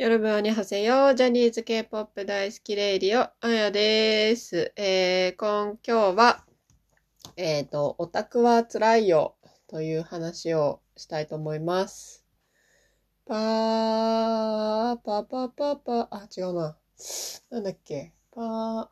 [0.00, 1.12] よろぶんにはせよ。
[1.12, 4.72] ジャニーズ K-POP 大好きレイディオ、あやです。
[4.74, 6.46] えー、今、今日は、
[7.36, 9.36] えっ、と、オタクは辛いよ
[9.68, 12.24] という話をしたいと思います。
[13.26, 16.78] パー、パパパパ、あ、違うな。
[17.50, 18.14] なんだっけ。
[18.34, 18.88] パ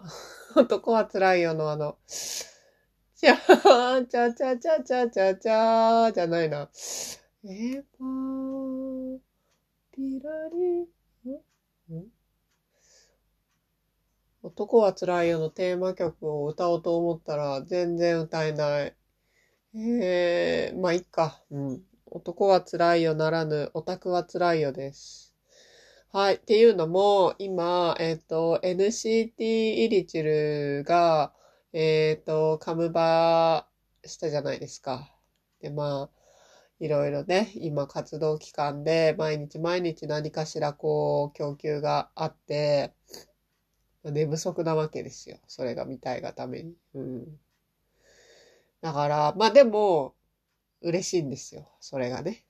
[0.54, 6.68] ー、男は辛いよのあの、ちゃー、ちゃちゃちゃちゃちゃちゃーじゃないな。
[7.44, 9.18] えー、パー、
[9.90, 10.97] ピラリ、
[14.42, 18.94] 男は辛いよのテーマ曲を歌おうと思ったら全然歌えない。
[19.74, 21.42] えー、まあ、いっか。
[21.50, 21.82] うん。
[22.06, 25.34] 男は辛いよならぬ、オタクは辛いよです。
[26.10, 26.34] はい。
[26.36, 31.32] っていうのも、今、えっ、と、NCT イリチルが、
[31.72, 33.66] えっ、と、カムバ
[34.04, 35.14] したじゃないですか。
[35.60, 36.17] で、まあ、
[36.80, 42.94] いろいろね、今活動期間で毎日毎日何かしらこう供給があって、
[44.04, 45.38] 寝不足なわけですよ。
[45.48, 46.74] それが見たいがために。
[46.94, 47.40] うん。
[48.80, 50.14] だから、まあでも、
[50.80, 51.68] 嬉しいんですよ。
[51.80, 52.44] それがね。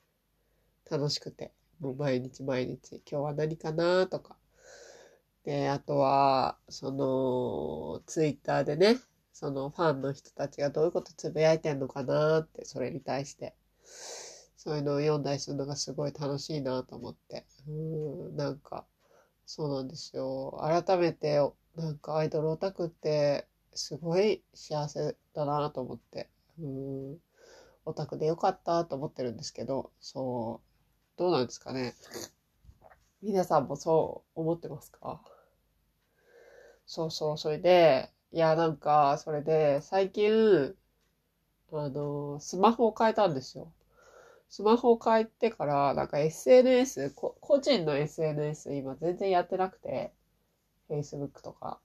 [0.91, 1.53] 楽しくて。
[1.81, 4.37] もう毎日毎日、今日は何かなとか。
[5.45, 8.99] で、あとは、その、ツイッターでね、
[9.33, 13.55] そのファンの人たちがどういうことつぶやいてんのかなって、それに対して。
[14.59, 17.47] そういうのを読んだりするのがすごい楽しいなと思って。
[17.69, 17.71] う
[18.33, 18.85] ん、なんか、
[19.47, 20.61] そうなんですよ。
[20.61, 21.39] 改めて、
[21.77, 26.29] なんかアイドルオタクってすごい幸せだなと思って。
[26.61, 27.17] うん、
[27.85, 30.61] オタクでよかったと思ってるんですけど、そ
[31.17, 31.95] う、どうなんですかね。
[33.23, 35.23] 皆さんもそう思ってますか？
[36.85, 40.75] そうそう、それで、いや、なんか、それで、最近、
[41.73, 43.73] あの、スマホを変えたんですよ。
[44.49, 50.13] スマホを変えてから、なんか SNS、個人の SNS 今全然やってなくて、
[50.89, 51.81] Facebook とか。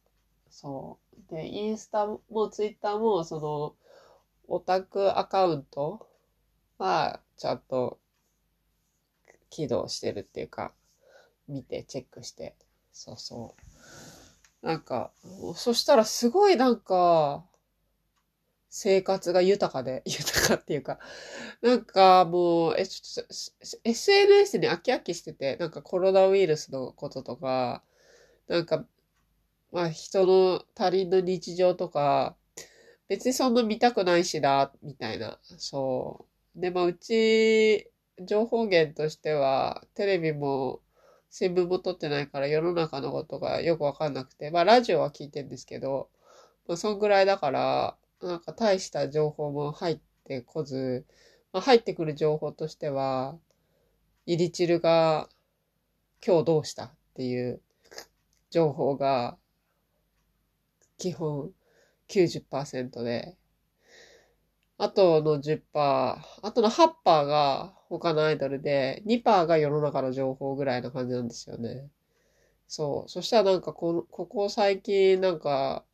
[0.50, 0.98] そ
[1.30, 1.34] う。
[1.34, 3.76] で、インスタも Twitter も、その、
[4.48, 6.08] オタクアカウント
[6.78, 8.00] は、ちゃんと
[9.50, 10.74] 起動してるっていうか、
[11.48, 12.56] 見て、チェックして。
[12.92, 13.56] そうそ
[14.62, 14.66] う。
[14.66, 15.12] なんか、
[15.56, 17.44] そしたらすごいなんか、
[18.76, 21.00] 生活が豊かで、 豊かっていうか、
[21.62, 23.34] なんかもう、え、ちょっと、
[23.84, 27.84] SNS に飽き飽きしてて、なんかコロナウイルスのこととか、
[28.48, 28.86] なんか、
[29.72, 32.38] まあ人の他人の日常とか、
[33.10, 35.40] 別にそんな見たくないしな、みたいな。
[35.44, 36.26] そ
[36.58, 36.62] う。
[36.62, 37.90] で、まあうち、
[38.22, 40.82] 情報源としては、テレビも、
[41.32, 46.10] 新聞も撮ってないから世の中のことがよくわかんなくて、まあラジオは聞いてんですけど、
[46.68, 51.06] まあそんぐらいだから、なんか大した情報も入ってこず、
[51.52, 53.38] まあ、入ってくる情報としては、
[54.26, 55.30] イリチルが
[56.26, 57.62] 今日どうしたっていう
[58.50, 59.38] 情報が
[60.98, 61.52] 基本
[62.08, 63.36] 90%で、
[64.78, 71.90] あとの10%、あとの8%が他のアイドルで、2%が世の中の情報ぐらいな感じなんですよね。
[72.68, 73.10] そう。
[73.10, 75.86] そしたらなんかこ、ここ最近なんか、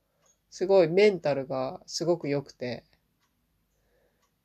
[0.50, 2.84] すごいメンタルがすごく良くて、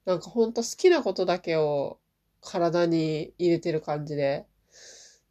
[0.05, 1.99] なんかほんと好きなことだけを
[2.41, 4.47] 体に入れてる感じで、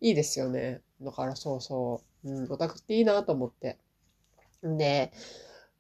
[0.02, 0.82] いいですよね。
[1.02, 3.78] だからそうそう、うん、オタクっていいなと思って。
[4.66, 5.12] んで、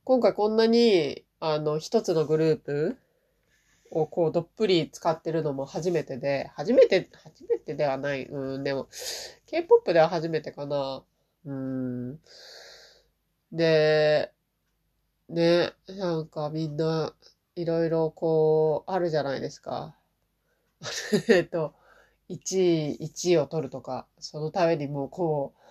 [0.03, 2.97] 今回こんなに、あの、一つのグループ
[3.89, 8.25] をこうどっぷり使ってるのも初めてで、初めて、初めてではない。
[8.25, 8.87] うん、でも、
[9.47, 11.03] K-POP では初めてかな。
[11.45, 12.19] うん。
[13.51, 14.31] で、
[15.29, 17.13] ね、なんかみんな
[17.55, 19.97] いろいろこうあるじゃないですか。
[21.29, 21.73] えっと、
[22.29, 25.61] 1位、1位を取るとか、そのためにもうこう、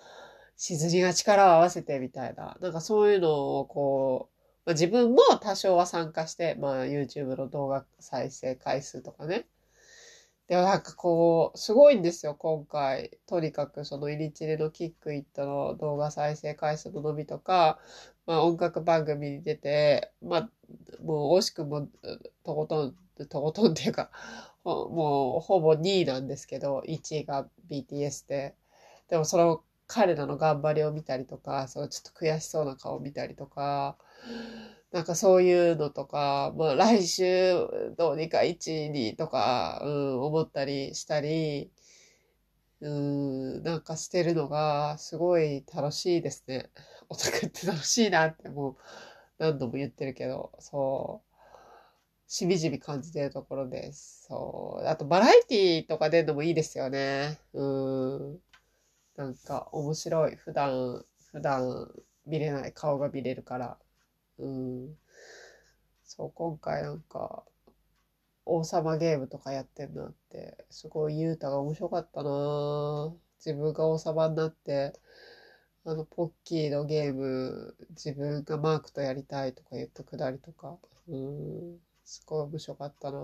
[0.57, 2.57] しずりが力を合わせてみたいな。
[2.61, 9.47] なんかそういうのをこう、まあ、自分も多少は参加して、まあ YouTube の動画再生回数とかね。
[10.47, 13.17] でもなんかこう、すごいんですよ、今回。
[13.27, 17.79] とにかくそのイリチリのキックイットの動画再生回数の伸びとか、
[18.25, 20.49] まあ音楽番組に出て、まあ
[21.03, 21.87] もう惜しくも
[22.43, 22.95] とことん、
[23.27, 24.09] とことんっていうか、
[24.63, 28.55] もうほぼ2位なんですけど、1位が BTS で。
[29.09, 33.97] でもその彼らの頑張りを見たりとか、そのちょっと悔しそうな顔を見たりとか、
[34.91, 37.53] なんかそういうのとか、まあ来週
[37.97, 41.71] どうにか1位にとか、うん、思ったりしたり、
[42.83, 46.69] うん、なんかしてるのがすごい楽しいですね。
[47.07, 48.75] オタクって楽しいなってもう
[49.37, 51.33] 何度も言ってるけど、そう。
[52.27, 54.25] しみじみ感じてるところです。
[54.27, 54.85] そう。
[54.85, 57.39] あとバラエティとか出るのもいいですよね。
[57.53, 58.41] うん。
[59.15, 60.35] なんか面白い。
[60.35, 61.89] 普段、普段
[62.25, 63.77] 見れない顔が見れるから。
[64.39, 64.97] うん。
[66.03, 67.45] そう、今回なんか、
[68.45, 74.93] 王様ゲームとかやってんなって、すごいユータが面白かったな自分が王様になって、
[75.85, 80.77] あの、ポッキーのゲーム、自分がマークとやりたいとか言ったくだりとか、
[81.09, 83.19] うん、すごい面白かったな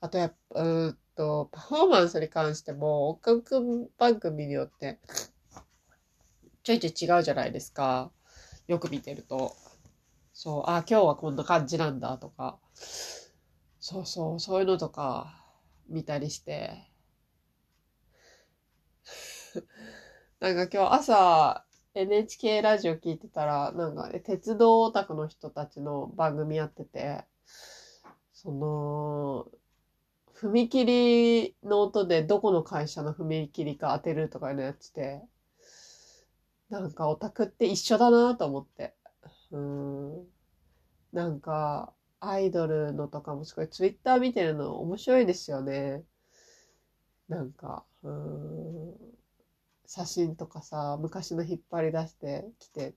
[0.00, 5.00] あとやっぱ、うんと、パフォーマンスに関しても、音楽番組によって、
[6.62, 8.12] ちょいちょい違うじゃないですか。
[8.68, 9.56] よく見てると。
[10.32, 12.58] そう、あ、今日はこんな感じなんだとか。
[13.80, 15.44] そうそう、そういうのとか
[15.88, 16.88] 見たりして。
[20.40, 21.64] なんか今日朝
[21.94, 27.24] NHK ラジオ聞いてたら、なんか、ね、鉄道オタクの人たちの番組やってて、
[28.32, 29.46] その、
[30.34, 35.22] 踏切の音でどこの会社の踏切か当てるとかいうのやってて、
[36.70, 38.94] なんかオタクって一緒だなと思って。
[39.50, 40.26] うん。
[41.12, 46.04] なんか、アイドルのとかもすごいツイッター見てるの面白いですよね。
[47.28, 48.94] なんか、うん、
[49.86, 52.94] 写真とかさ、昔の引っ張り出してきて、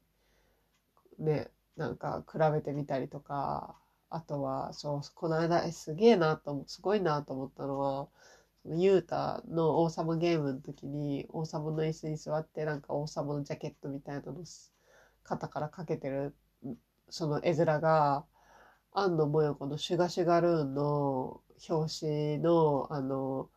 [1.20, 3.76] ね、なんか比べてみたりとか、
[4.10, 8.08] あとは、そう、この間、え、すげえなと、すごいなと思ったのは、
[8.66, 14.44] ユータの王様ゲームの時に王様の椅子に座ってなんか王様のジャケットみたいなの
[15.24, 16.36] 肩からかけてる
[17.10, 18.24] その絵面が
[18.94, 23.50] 安野もよこのシュガシュガルーンの表紙の、あの、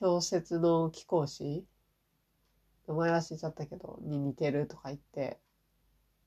[0.00, 1.64] 表説の貴公子
[2.86, 5.40] 名前忘れちゃったけど、に似てるとか言って、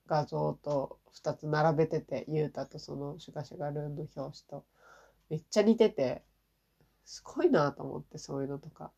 [0.06, 4.64] 画像と2つ並べてて、ユータとそのシュガシュガルーンの表紙と、
[5.30, 6.22] めっちゃ似てて、
[7.06, 8.92] すごいなと思って、そういうのとか。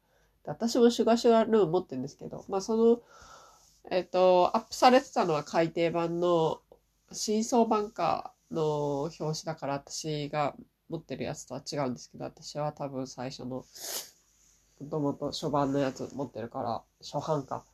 [0.45, 3.03] で私もシュガシュガルーン持ってるんですけど、まあその、
[3.91, 6.61] えっ、ー、と、アップされてたのは改訂版の、
[7.13, 10.55] 真相版か、の表紙だから私が
[10.89, 13.65] 持ってるやつとは違うんですけど、私は多分最初の、
[14.81, 17.65] もともと初版のやつ持ってるから、初版か、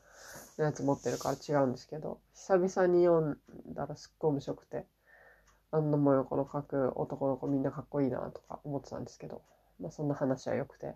[0.58, 3.38] のやつ持ってるから違うんですけど、久々に読ん
[3.74, 4.86] だらすっごい面白くて、
[5.70, 9.42] あんなもよこの描く男の子みんなかっこいいなとか思ってたんですけど、
[9.80, 10.94] まあそんな話は良くて。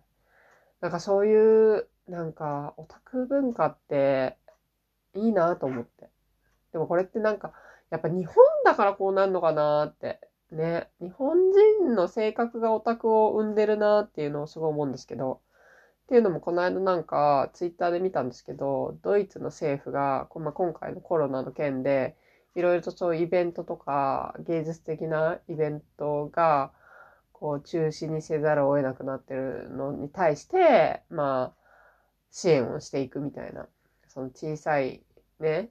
[0.81, 4.36] なんかそういう、なんかオタク文化って
[5.14, 6.08] いいなと思って。
[6.72, 7.52] でもこれってなんか、
[7.90, 10.20] やっぱ日本だからこうなんのかなって。
[10.50, 10.88] ね。
[11.00, 11.37] 日本
[11.81, 15.40] 人の性格がオタクを生んでるなっていうのをすごい思うんですけど。
[16.05, 22.17] っていうのもこの間なんかツイッターで見たんですけど、ドイツの政府が、まあ、今回のコロナの件で、
[22.55, 26.73] いろいろとそういうイベントとか芸術的なイベントが、
[27.32, 31.58] こう中止にせざるを得なくなってるのに対して、まあ、
[32.31, 33.69] 支援をしていくみたいな。
[34.08, 35.02] その小さい
[35.41, 35.69] ね、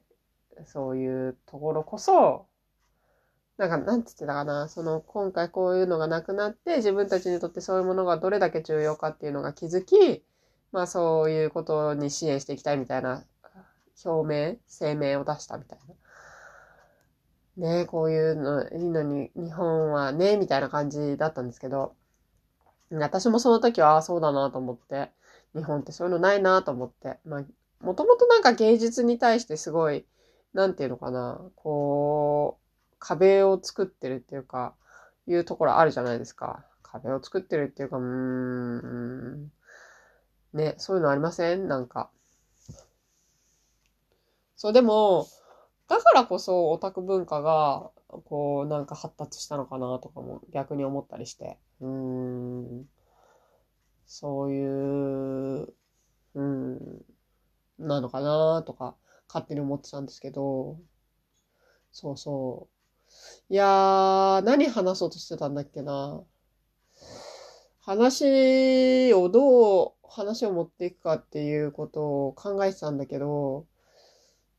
[0.65, 2.47] そういうところこそ、
[3.57, 10.23] なんか、なんつってたかな、その、今回こういうのがなくなって、自分たちにとってそういうものがどれだけ重要かっていうのが気づき、
[10.71, 13.23] まあそういうことに支援していきたいみたいな
[14.05, 15.95] 表明、声明を出したみたいな。
[17.57, 21.95] ねこういうのいいのに、日本はね、みたいな感じだったんですけど、
[22.91, 25.11] 私もその時は、ああ、そうだなと思って、
[25.55, 27.45] 日本ってそういうのないなと思って、まあ、
[27.83, 30.05] もともとなんか芸術に対してすごい、
[30.53, 34.73] なんていうのかな、こう、壁を作ってるっていうか、
[35.27, 36.65] いうところあるじゃないですか。
[36.83, 39.51] 壁を作ってるっていうか、うーん、
[40.53, 41.67] ね、そういうのありません？
[41.67, 42.09] なんか。
[44.55, 45.27] そう、でも、
[45.87, 47.91] だからこそオタク文化が、
[48.25, 51.57] こう、なんか発達したのかなとかも逆に思ったりして。
[51.81, 52.89] うん。
[54.07, 55.73] そういう、
[56.35, 57.05] うん、
[57.79, 58.95] なのかなとか。
[59.27, 60.77] 勝手に思ってたんですけど、
[61.91, 62.67] そうそ
[63.49, 63.53] う。
[63.53, 66.23] いやー、何話そうとしてたんだっけな。
[67.81, 73.65] 話をどう話を持っていくかっていうことを考えてたんだけど、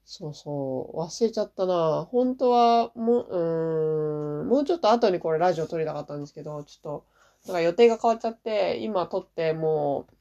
[0.04, 2.08] そうそう、忘れちゃったな。
[2.10, 7.02] 本当は、もう、うん、もうちょっと後にこれラジオ撮りたかったんですけど、ちょっ
[7.44, 10.14] と、なんか予定が変わっちゃって、今撮ってもう、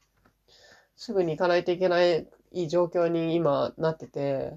[0.94, 4.52] すぐに行かないといけないいい状況に今なってて、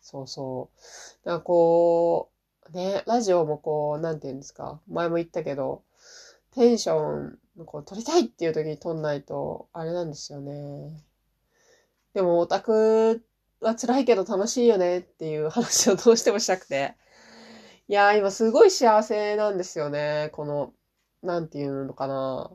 [0.00, 1.26] そうそう。
[1.26, 2.30] だからこ
[2.72, 5.82] う、ね、ラジオもこう、なんて言うんですか、前も言ったけど、
[6.52, 11.04] テンション、こう、撮りたいっていう時に撮んないと、あれなんですよね。
[12.14, 13.24] でも、オタク
[13.60, 16.94] は辛いけど楽しいよねっていう話をどうしてもしたくて。
[17.88, 20.30] いやー、今すごい幸せなんですよね。
[20.32, 20.72] この、
[21.22, 22.50] なんていうのかな。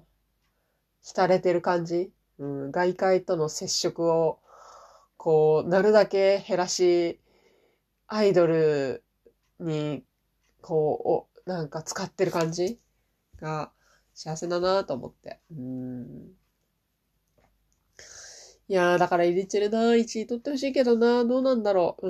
[1.01, 2.11] 浸れてる感じ。
[2.39, 4.39] うん、外界との接触を
[5.19, 7.21] こう、なるだけ減らし、
[8.07, 9.03] アイドル
[9.59, 10.05] に、
[10.61, 12.79] こう、お、なんか使ってる感じ
[13.37, 13.71] が
[14.15, 15.39] 幸せだなと思って。
[15.51, 16.33] うん。
[18.67, 22.07] いやー、だからイリチェルな、1位取ってほしいけどな、どうなんだろう。
[22.07, 22.09] う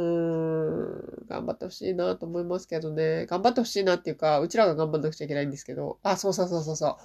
[1.21, 3.25] ーん、頑張ってほしいなと思いますけどね。
[3.27, 5.99] 頑張ってほしいなっていうか、うちらが頑張んなくちゃいけないんですけど。
[6.03, 6.97] あ、そうそうそうそうそう。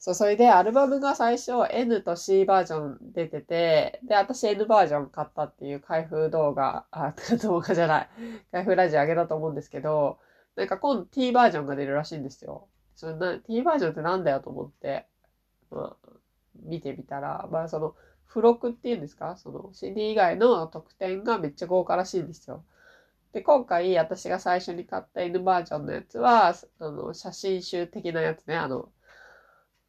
[0.00, 8.08] そう、それでアルバムが最初 N と C バージョン出てて、で、私 N バージョン買ったっていう開封動画、あ、 動画じゃない。
[8.50, 10.18] 開封ラジオ上げたと思うんですけど、
[10.56, 12.66] なんか今度 T バージョンが出るらしいんですよ。
[12.96, 15.06] それな T バージョンってなんだよと思って、
[15.70, 16.10] まあ、
[16.62, 17.94] 見てみたら、まあその、
[18.28, 19.36] 付録っていうんですか？
[19.36, 22.64] その CD 以外の特典がめっちゃ豪華らしいんですよ。
[23.32, 28.90] で、今回私が最初に買った N バージョンのやつは、あの、写真集的なやつね、あの、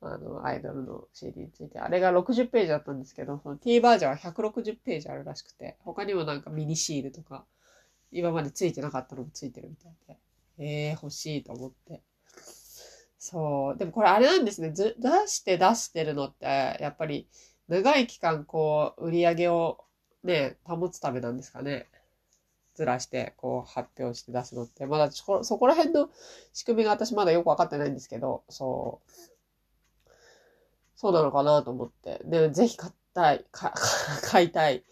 [0.02, 1.80] あの、アイドルの CD について。
[1.80, 7.46] あれが60ページだったんですけど、その T バージョンは160ページあるらしくて、他にもなんかミニシールとか、
[8.12, 10.18] 今までついてなかったのもついてるみたいで、
[10.90, 12.02] えー、欲しいと思って。
[13.18, 13.78] そう。
[13.78, 14.72] でもこれあれなんですね。
[14.72, 17.28] ず出して出してるのって、やっぱり
[17.68, 19.86] 長い期間こう、売り上げを
[20.24, 21.88] ね、保つためなんですかね。
[22.74, 24.86] ずらして、こう、発表して出すのって。
[24.86, 26.10] まだ、そこら辺の
[26.54, 29.12] 仕組みが私まだよくわかってないんですけど、そう。
[31.02, 32.22] そうなのかなと思って。
[32.26, 33.74] で、ぜひ買いたい、か
[34.22, 34.84] 買いたい、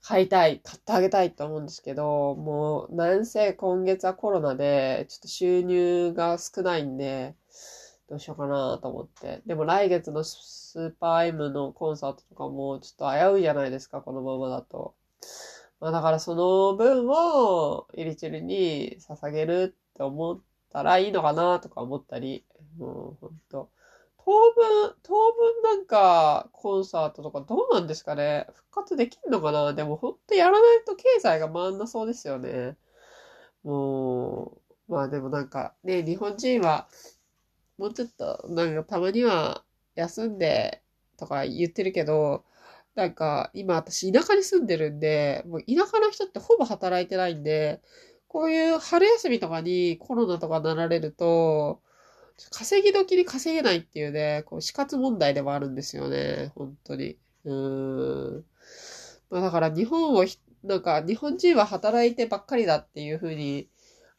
[0.00, 7.36] 買いたい、買ってあげたいと思うんですけど、もう、なんせ今月はコロナで、ちょっと収入が少ないんで、
[8.08, 9.42] どうしようかなと思って。
[9.44, 14.94] でも来月のスーパー M のコンサートとかもちょっと危ういじゃないですか、このままだと。
[15.80, 20.40] まあだからその分をイリチルに捧げるって思っ
[20.72, 22.46] たらいいのかなとか思ったり、
[22.78, 23.68] もうほんと。
[24.24, 32.76] 当分、当分なんかコンサートとかどうなんですかね復活できんのかなでもほんとやらないと経済が回んなそうですよね。
[33.64, 36.88] もう、まあでもなんかね、日本人は
[37.78, 39.64] もうちょっとなんかたまには
[39.94, 40.82] 休んで
[41.18, 42.44] とか言ってるけど、
[42.94, 47.82] なんか今私田舎に住んでるんで、もう田舎の人ってほぼ働いてないんで、
[48.28, 51.82] こういう春休みとかにコロナとかなられると、
[52.50, 57.18] 稼ぎ時に稼げないっていうね、こう死活問題でもあるんですよね、本当に。
[57.44, 58.44] うーん。
[59.30, 63.68] まあだから日本をひ、なんか日本人は働いてばっかりだっていうふうに、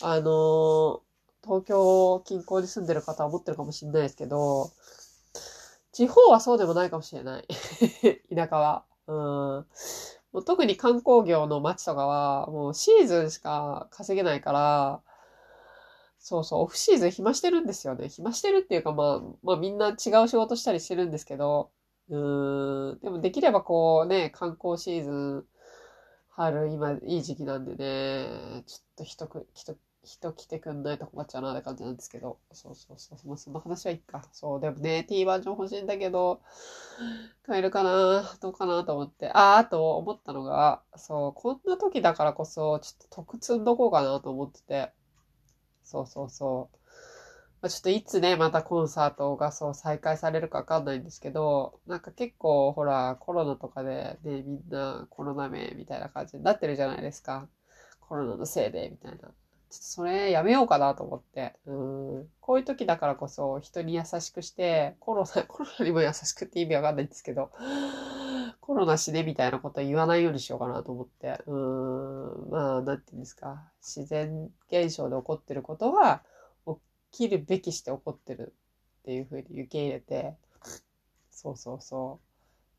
[0.02, 1.02] あのー
[1.46, 4.72] 東京近郊に住んでる方は思ってるかもしれないですけど、
[5.92, 7.48] 地方はそうでもないかもしれない。
[8.36, 8.84] 田舎は。
[9.08, 9.16] うん。
[9.16, 15.02] もう特に観光業の街とかは、もうシーズンしか稼げないから、
[16.26, 18.08] そうそう、オフシーズン暇してるんですよね。
[18.08, 19.96] 暇してるっていうか、まあ、まあみんな違う
[20.30, 21.70] 仕事したりしてるんですけど、
[22.10, 23.00] うーん。
[23.02, 25.46] でもできればこうね、観光シーズン、
[26.30, 29.76] 春、今いい時期なんでね、ちょっと人く、人、
[30.06, 32.38] 人来てくんないと困っちゃうなって感じなんですけど。
[32.54, 33.28] そうそうそう。
[33.28, 34.24] まあ、その話はいいか。
[34.32, 36.40] そう、でもね、T バージョン欲しいんだけど、
[37.46, 38.24] 買えるかな？
[38.42, 39.30] どうかなと思って。
[39.34, 44.92] あ、あと思ったのが、そう、こんな時だからこそ、ちょっと得積んどこうかなと思ってて。
[45.84, 46.78] そうそうそう。
[47.62, 57.48] まあ、ちょっといつね、またコンサートがそう再開されるかわかんないんですけど、なんか結構ほら、コロナとかでね、みんなコロナ名みたいな感じになってるじゃないですか。
[58.02, 59.18] コロナのせいで、みたいな。
[59.18, 59.34] ちょっと
[59.72, 61.56] それやめようかなと思って。
[61.66, 62.28] うん。
[62.42, 67.50] こういう時だからこそ人に優しくして、コロナ、コロナにも優しくって意味わかんないんですけど、
[68.66, 71.38] コロナ死ねみたいなこと言わないようにしようかなと思って。
[71.48, 72.50] うーん。
[72.50, 73.62] まあ、なんていうんですか。
[73.82, 76.24] 自然現象で起こってることは、
[77.12, 78.54] 起きるべきして起こってる
[79.02, 80.38] っていうふうに受け入れて、
[81.30, 82.22] そうそうそ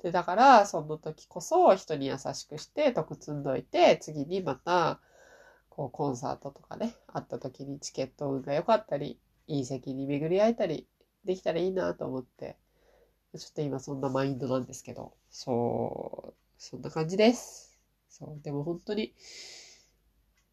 [0.00, 0.02] う。
[0.02, 5.00] で、だから、その時こそ人に優しくして、得積んどいて、次にまた、
[5.68, 10.86] こう、コンサートとかね、あった時にチケット運が良かったり、いい席に巡り合えたり、
[11.26, 12.56] できたらいいなと思って、
[13.38, 17.78] ちょっと今そんなマインドなんですけど、そう、そんな感じです。
[18.08, 19.12] そう、でも本当に、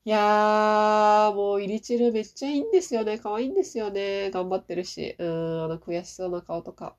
[0.03, 3.19] いやー、もうイリチルめっちゃいいんですよね。
[3.19, 4.31] 可愛いんですよね。
[4.31, 5.15] 頑張ってるし。
[5.19, 6.95] うん、あの悔しそうな顔とか。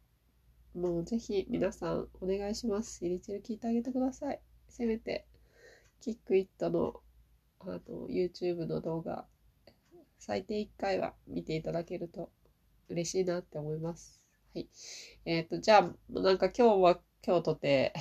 [0.75, 3.05] もうぜひ皆さんお願いします。
[3.05, 4.41] イリチル聞いてあげてください。
[4.69, 5.27] せめて、
[6.01, 7.01] キックイットの
[7.59, 9.27] あの YouTube の動画、
[10.21, 12.31] 最低1回は見ていただけると
[12.89, 14.22] 嬉しいなって思います。
[14.55, 14.69] はい。
[15.25, 17.95] えっ、と、じゃあ、なんか今日は今日とて、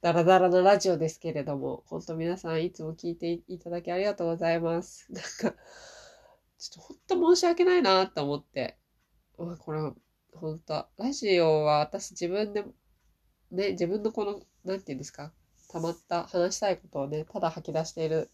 [0.00, 5.10] ダラダラなラジオですけれども、本当皆さんいつも聞いていただきありがとうございます。
[5.10, 5.56] なんか、ちょっ
[6.72, 8.78] と本当申し訳ないなと思って。
[9.38, 9.80] まあこれ、
[10.34, 12.64] 本当ラジオは私自分で、
[13.50, 15.32] ね、自分のこの、なんていうんですか、
[15.72, 18.30] 溜まった話したいことをね、ただ吐き出している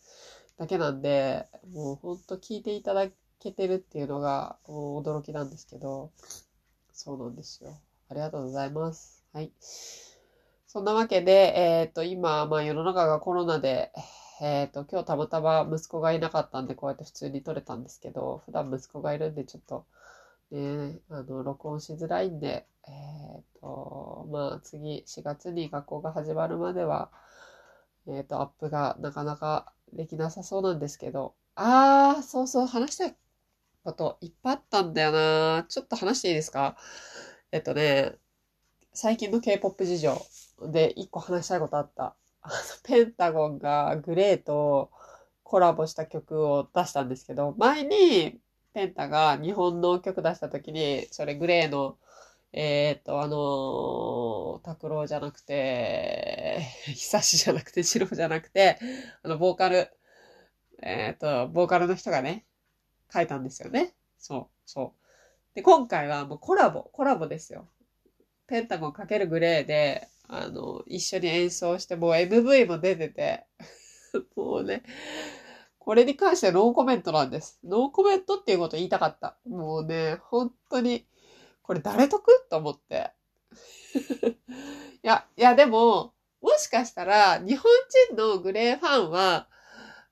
[0.58, 3.08] だけなんで、もうほんと聞いていただ
[3.38, 6.12] けてるっていうのが驚きなんですけど、
[6.92, 7.78] そうなんですよ。
[8.08, 9.24] ありがとうございます。
[9.32, 9.52] はい。
[10.66, 13.92] そんなわけで、えっ、ー、と、今、まあ世の中がコロナで、
[14.40, 19.86] えっ、ー、と、今日たまたま息子がいなかったんで、こうやって普通に撮れたんですけど、普段息子がいるんで、ちょっと、
[20.50, 27.10] ね、あの、録音しづらいんで、えっ、ー、と、まあ次、4月に学校が始まるまでは、
[28.08, 33.16] えっ、と、アップがなかなかできなさそうなんですけど、あー、そうそう、話したい
[33.84, 36.76] こといっぱいあったんだよなちょっと話していいですか？
[37.50, 38.12] えっとね、
[38.92, 40.20] 最近の K-POP 事情
[40.68, 42.14] で一個話したいことあった。
[42.42, 44.90] あの、ペンタゴンがグレーと
[45.42, 48.38] コラボした曲を出したんですけど、前に
[48.74, 51.98] ペンタが日本の曲出した時に、それグレーの、
[52.52, 58.78] えー、っと、あのー、拓郎じゃなくて、久しじゃなくて、白じゃなくて、
[59.22, 59.88] あの、ボーカル、
[60.82, 62.44] えー、っと、ボーカルの人がね、
[63.12, 63.94] 書いたんですよね。
[64.18, 65.02] そう、そう。
[65.54, 67.68] で、今回はもうコラボ、コラボですよ。
[68.46, 73.44] ペンタゴンかけるグレーで、あの、一緒に演奏して、もう MV も出てて、
[74.36, 74.82] もうね、
[75.78, 77.58] これに関してノーコメントなんです。
[77.64, 79.36] ノーコメントっていうこと言いたかった。
[79.46, 81.06] もうね、本当に、
[81.62, 82.24] これ誰得？
[82.48, 83.12] と思って。
[85.02, 87.70] いや、いやでも、もしかしたら、日本
[88.08, 89.48] 人のグレーファンは、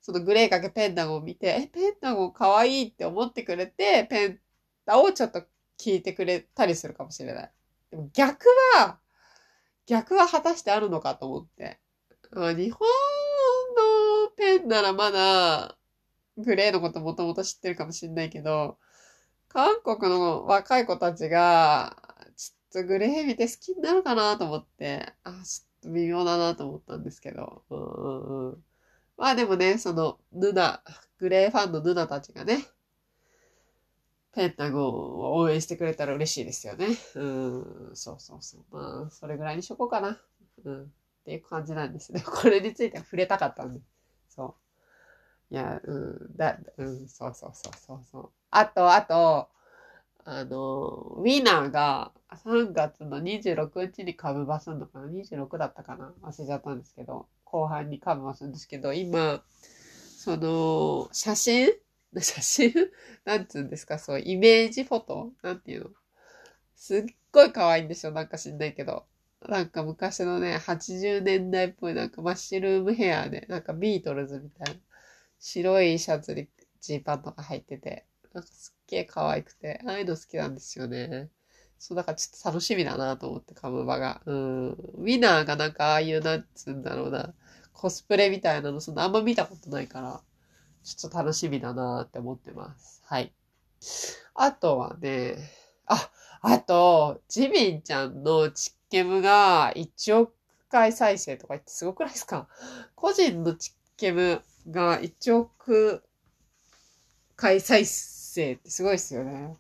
[0.01, 4.41] そのグレーかけペンタゴンを見て、え、ペンタゴン可愛いって思ってくれて、ペン
[4.87, 5.43] タをちょっと
[5.79, 7.53] 聞いてくれたりするかもしれない。
[7.91, 8.99] でも逆は、
[9.87, 11.79] 逆は果たしてあるのかと思って。
[12.33, 12.89] 日本
[14.25, 15.77] のペンならまだ、
[16.37, 18.79] グレーのこともともと知ってるかもしれないけど、
[19.49, 21.97] 韓国の若い子たちが、
[22.37, 27.65] ちょっとグレー見て好きになるかなと思って、あ、ちょっと微妙だなと思ったんですけど。
[27.71, 28.65] うんうんうん。
[29.21, 30.83] まあでもね、その、ヌナ、
[31.19, 32.65] グレーファンのヌナたちがね、
[34.33, 36.87] ペンタゴンを応援してくれたら嬉しいですよね。
[37.17, 38.61] うん、そうそうそう。
[38.75, 40.19] まあ、それぐらいにしとこうかな。
[40.65, 40.87] うん、っ
[41.27, 42.23] ていう感じなんですね。
[42.25, 43.81] これについては触れたかったんで。
[44.31, 44.57] そ
[45.51, 45.55] う。
[45.55, 48.31] いや、うん、だ、うん、そうそうそうそうそう。
[48.51, 49.49] あと、あと、
[50.25, 50.87] あの、
[51.19, 56.15] ウィナーが3月の26日に株バすんのかな ?26 だったかな？
[56.23, 59.43] 忘れちゃったんですけど、後半に株バーするんですけど、今、
[60.17, 61.69] その、写真？
[62.21, 62.73] 写真？
[63.25, 63.99] なんつうんですか？
[63.99, 65.33] そう、イメージフォト？
[65.43, 65.91] なんていうの？
[66.77, 69.05] すっごい可愛いんでしょなんか知んないけど。
[69.49, 74.81] なんか昔のね、80年代っぽいなんかマッシュルームヘアで、なんかビートルズみたいな。
[75.39, 76.49] 白いシャツに
[76.81, 81.29] ジーパンとか入ってて、なんかすっげえ可愛くて、ああいうの好きなんですよね。
[81.81, 84.21] そう、だからちょっと楽しみだなと思って、カムバが。
[84.27, 84.69] うん。
[84.69, 87.33] ウィナーがなんかああいう、なんつうんだろうな、
[87.73, 90.21] コスプレみたいなの、そんなあんま見たことないから、
[90.85, 93.03] ちょっと楽しみだなって思ってます。
[93.07, 93.33] はい。
[94.35, 95.37] あとはね、
[95.87, 96.11] あ、
[96.43, 100.35] あと、ジミンちゃんのチッケムが1億
[100.69, 102.47] 回再生とか言ってすごくないですか？
[102.95, 106.03] 個人のチッケムが1億
[107.37, 109.57] 回再生ってすごいですよね。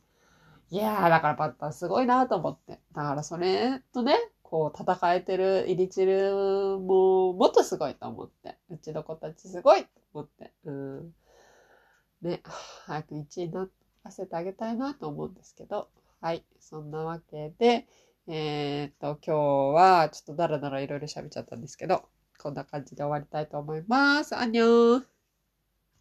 [0.71, 2.79] いやー、だからパッタすごいなと思って。
[2.95, 8.57] だからそれとね、こう戦えてるイリチルももっとすごいと思って。
[8.71, 10.53] うちの子たちすごいと思って。
[10.65, 11.15] うん。
[12.23, 12.43] ね、
[12.87, 13.69] 早く1位にな
[14.05, 15.89] らせてあげたいなと思うんですけど。
[16.21, 16.45] はい。
[16.61, 17.87] そんなわけで、
[18.29, 22.05] えー、っと、今日はちょっとだらだらいろいろ喋っちゃったんですけど、
[22.39, 24.37] こんな感じで終わりたいと思います。
[24.37, 25.10] アンニョン